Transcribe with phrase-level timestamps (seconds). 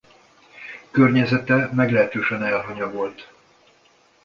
[0.91, 3.31] Környezete meglehetősen elhanyagolt.